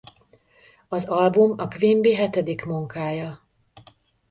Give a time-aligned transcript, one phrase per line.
[0.87, 3.45] Az album a Quimby hetedik munkája.